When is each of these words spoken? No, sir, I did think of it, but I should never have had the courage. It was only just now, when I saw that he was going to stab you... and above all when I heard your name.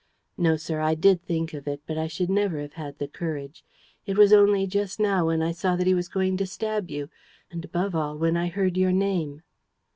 No, 0.35 0.55
sir, 0.55 0.79
I 0.79 0.95
did 0.95 1.21
think 1.21 1.53
of 1.53 1.67
it, 1.67 1.79
but 1.85 1.95
I 1.95 2.07
should 2.07 2.31
never 2.31 2.59
have 2.61 2.73
had 2.73 2.97
the 2.97 3.07
courage. 3.07 3.63
It 4.07 4.17
was 4.17 4.33
only 4.33 4.65
just 4.65 4.99
now, 4.99 5.27
when 5.27 5.43
I 5.43 5.51
saw 5.51 5.75
that 5.75 5.85
he 5.85 5.93
was 5.93 6.09
going 6.09 6.37
to 6.37 6.47
stab 6.47 6.89
you... 6.89 7.11
and 7.51 7.63
above 7.63 7.93
all 7.93 8.17
when 8.17 8.35
I 8.35 8.47
heard 8.47 8.77
your 8.77 8.91
name. 8.91 9.43